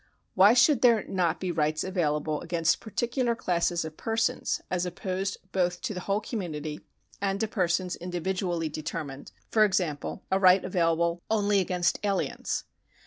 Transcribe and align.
Why 0.33 0.55
should 0.55 0.81
there 0.81 1.03
not 1.03 1.39
be 1.39 1.51
rights 1.51 1.83
available 1.83 2.41
against 2.41 2.79
particular 2.79 3.35
classes 3.35 3.85
of 3.85 3.97
persons, 3.97 4.59
as 4.71 4.83
opposed 4.83 5.37
both 5.51 5.79
to 5.81 5.93
the 5.93 5.99
whole 5.99 6.21
community 6.21 6.79
and 7.21 7.39
to 7.39 7.47
persons 7.47 7.97
individually 7.97 8.67
determined, 8.67 9.31
for 9.51 9.63
example, 9.63 10.23
a 10.31 10.39
right 10.39 10.65
available 10.65 11.21
only 11.29 11.59
against 11.59 11.99
aliens 12.03 12.63